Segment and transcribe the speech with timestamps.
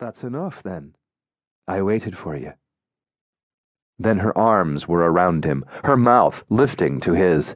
[0.00, 0.94] That's enough, then.
[1.68, 2.54] I waited for you.
[3.98, 7.54] Then her arms were around him, her mouth lifting to his.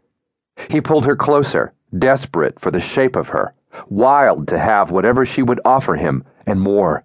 [0.68, 3.54] He pulled her closer, desperate for the shape of her,
[3.88, 7.04] wild to have whatever she would offer him, and more.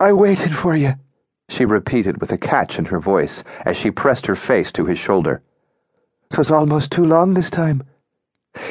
[0.00, 0.94] I waited for you,
[1.48, 4.98] she repeated with a catch in her voice as she pressed her face to his
[4.98, 5.40] shoulder.
[6.30, 7.84] "'Twas almost too long this time.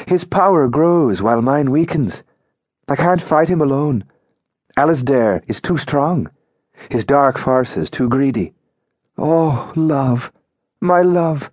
[0.06, 2.24] His power grows while mine weakens.
[2.90, 4.04] I can't fight him alone.
[4.80, 6.30] Alasdair is too strong.
[6.90, 8.54] His dark farces too greedy.
[9.18, 10.32] Oh, love,
[10.80, 11.52] my love,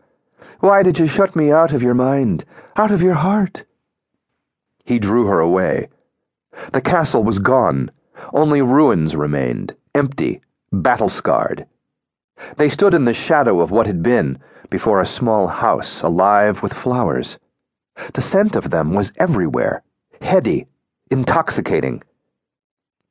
[0.60, 2.44] why did you shut me out of your mind,
[2.76, 3.64] out of your heart?
[4.84, 5.88] He drew her away.
[6.72, 7.90] The castle was gone.
[8.32, 11.66] Only ruins remained, empty, battle scarred.
[12.54, 14.38] They stood in the shadow of what had been,
[14.70, 17.38] before a small house alive with flowers.
[18.14, 19.82] The scent of them was everywhere,
[20.22, 20.68] heady,
[21.10, 22.04] intoxicating.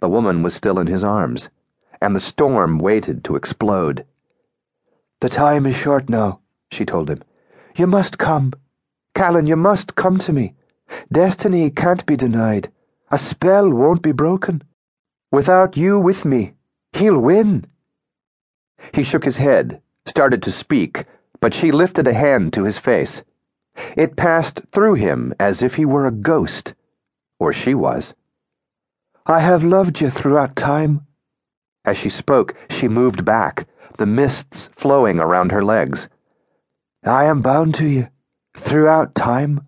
[0.05, 1.49] The woman was still in his arms,
[1.99, 4.05] and the storm waited to explode.
[5.19, 7.23] The time is short now, she told him.
[7.75, 8.53] You must come.
[9.15, 10.53] Calin, you must come to me.
[11.11, 12.71] Destiny can't be denied.
[13.09, 14.61] A spell won't be broken.
[15.31, 16.53] Without you with me,
[16.93, 17.65] he'll win.
[18.93, 21.05] He shook his head, started to speak,
[21.39, 23.23] but she lifted a hand to his face.
[23.97, 26.75] It passed through him as if he were a ghost,
[27.39, 28.13] or she was.
[29.27, 31.07] I have loved you throughout time.
[31.83, 36.09] As she spoke, she moved back, the mists flowing around her legs.
[37.03, 38.09] I am bound to you
[38.55, 39.65] throughout time.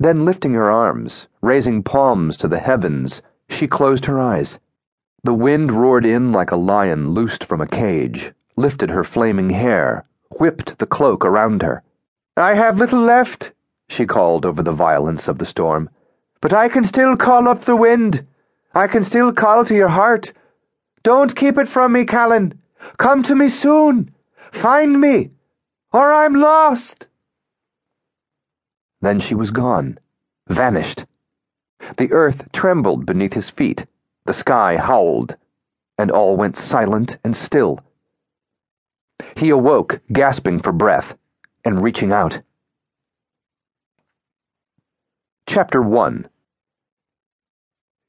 [0.00, 4.58] Then, lifting her arms, raising palms to the heavens, she closed her eyes.
[5.22, 10.06] The wind roared in like a lion loosed from a cage, lifted her flaming hair,
[10.38, 11.82] whipped the cloak around her.
[12.34, 13.52] I have little left,
[13.90, 15.90] she called over the violence of the storm.
[16.46, 18.24] But I can still call up the wind.
[18.72, 20.32] I can still call to your heart.
[21.02, 22.62] Don't keep it from me, Calin.
[22.98, 24.14] Come to me soon.
[24.52, 25.32] Find me,
[25.92, 27.08] or I'm lost.
[29.00, 29.98] Then she was gone,
[30.46, 31.04] vanished.
[31.96, 33.84] The earth trembled beneath his feet,
[34.24, 35.34] the sky howled,
[35.98, 37.80] and all went silent and still.
[39.36, 41.16] He awoke, gasping for breath,
[41.64, 42.40] and reaching out.
[45.48, 46.28] Chapter 1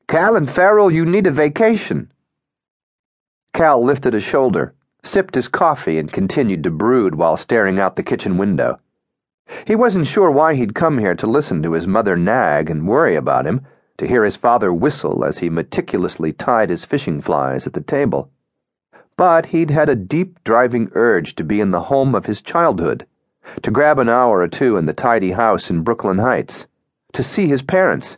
[0.08, 2.10] Calin Farrell, you need a vacation.
[3.54, 4.74] Cal lifted a shoulder,
[5.04, 8.80] sipped his coffee, and continued to brood while staring out the kitchen window.
[9.66, 13.18] He wasn't sure why he'd come here to listen to his mother nag and worry
[13.18, 17.74] about him, to hear his father whistle as he meticulously tied his fishing flies at
[17.74, 18.32] the table.
[19.18, 23.06] But he'd had a deep driving urge to be in the home of his childhood,
[23.62, 26.66] to grab an hour or two in the tidy house in Brooklyn Heights,
[27.12, 28.18] to see his parents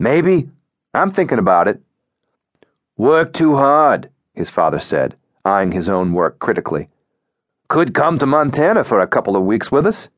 [0.00, 0.48] Maybe.
[0.94, 1.82] I'm thinking about it.
[2.96, 6.88] Work too hard, his father said, eyeing his own work critically.
[7.68, 10.08] Could come to Montana for a couple of weeks with us.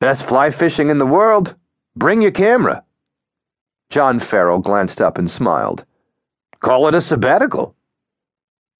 [0.00, 1.56] Best fly fishing in the world.
[1.96, 2.84] Bring your camera.
[3.90, 5.84] John Farrell glanced up and smiled.
[6.60, 7.74] Call it a sabbatical.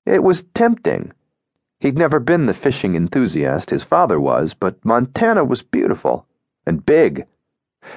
[0.07, 1.13] It was tempting.
[1.81, 6.27] He'd never been the fishing enthusiast his father was, but Montana was beautiful
[6.65, 7.27] and big.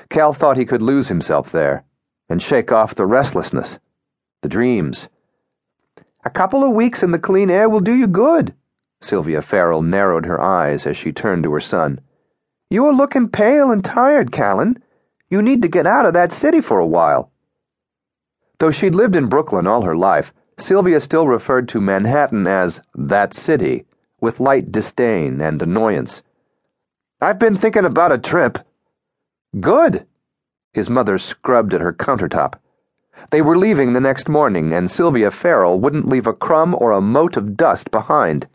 [0.09, 1.83] Cal thought he could lose himself there
[2.29, 3.79] and shake off the restlessness,
[4.41, 5.07] the dreams.
[6.23, 8.53] A couple of weeks in the clean air will do you good.
[9.01, 12.01] Sylvia Farrell narrowed her eyes as she turned to her son.
[12.69, 14.81] You are looking pale and tired, Calin.
[15.29, 17.31] You need to get out of that city for a while.
[18.59, 23.33] Though she'd lived in Brooklyn all her life, Sylvia still referred to Manhattan as that
[23.33, 23.85] city,
[24.19, 26.23] with light disdain and annoyance.
[27.21, 28.57] I've been thinking about a trip.
[29.59, 30.05] Good.
[30.77, 32.53] His mother scrubbed at her countertop.
[33.31, 37.01] They were leaving the next morning, and Sylvia Farrell wouldn't leave a crumb or a
[37.01, 38.47] mote of dust behind.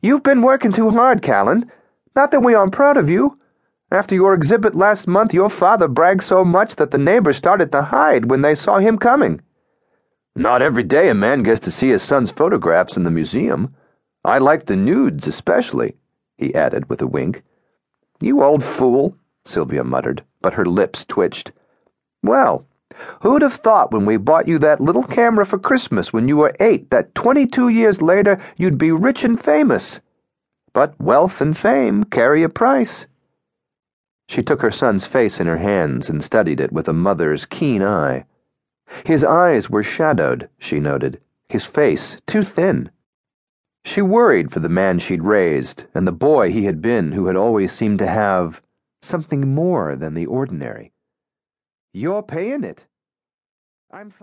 [0.00, 1.70] You've been working too hard, Calin.
[2.16, 3.38] Not that we aren't proud of you.
[3.90, 7.82] After your exhibit last month, your father bragged so much that the neighbors started to
[7.82, 9.42] hide when they saw him coming.
[10.34, 13.74] Not every day a man gets to see his son's photographs in the museum.
[14.24, 15.96] I like the nudes especially,
[16.38, 17.42] he added with a wink.
[18.18, 21.52] You old fool, Sylvia muttered but her lips twitched.
[22.22, 22.66] Well,
[23.22, 26.54] who'd have thought when we bought you that little camera for Christmas when you were
[26.60, 30.00] eight that 22 years later you'd be rich and famous?
[30.74, 33.06] But wealth and fame carry a price.
[34.28, 37.82] She took her son's face in her hands and studied it with a mother's keen
[37.82, 38.26] eye.
[39.06, 42.90] His eyes were shadowed, she noted, his face too thin.
[43.82, 47.36] She worried for the man she'd raised and the boy he had been who had
[47.36, 48.60] always seemed to have
[49.04, 50.92] something more than the ordinary.
[51.92, 52.86] You're paying it.
[53.92, 54.18] I'm fine.